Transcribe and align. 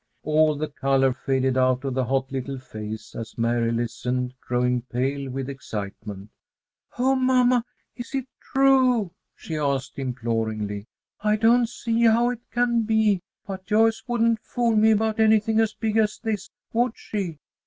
All 0.23 0.55
the 0.57 0.67
color 0.67 1.13
faded 1.13 1.59
out 1.59 1.85
of 1.85 1.93
the 1.93 2.05
hot 2.05 2.31
little 2.31 2.57
face 2.57 3.13
as 3.15 3.37
Mary 3.37 3.71
listened, 3.71 4.33
growing 4.41 4.81
pale 4.81 5.29
with 5.29 5.47
excitement. 5.47 6.31
"Oh, 6.97 7.13
mamma, 7.13 7.63
is 7.95 8.15
it 8.15 8.25
true?" 8.41 9.11
she 9.35 9.57
asked, 9.57 9.99
imploringly. 9.99 10.87
"I 11.21 11.35
don't 11.35 11.69
see 11.69 12.05
how 12.05 12.31
it 12.31 12.39
can 12.51 12.81
be. 12.81 13.21
But 13.45 13.67
Joyce 13.67 14.01
wouldn't 14.07 14.39
fool 14.39 14.75
me 14.75 14.89
about 14.89 15.19
anything 15.19 15.59
as 15.59 15.75
big 15.75 15.97
as 15.97 16.17
this, 16.17 16.49
would 16.73 16.93
she?" 16.97 17.37